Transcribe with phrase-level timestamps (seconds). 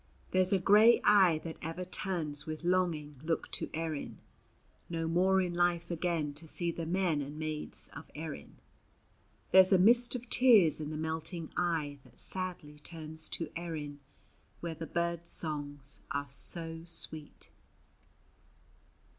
[0.31, 4.17] There's a grey eye that ever turns with longing look to Erin,
[4.89, 8.57] No more in life again to see the men and maids of Erin.
[9.51, 13.99] There's a mist of tears in the melting eye that sadly turns to Erin,
[14.59, 17.51] Where the birds' songs are so sweet.